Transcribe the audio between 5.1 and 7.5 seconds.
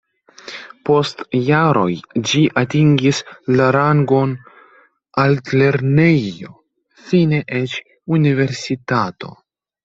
altlernejo, fine